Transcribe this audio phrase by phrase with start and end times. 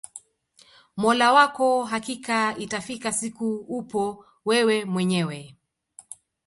[0.97, 5.55] mola wako hakika itafika siku upo wewe mwenyewe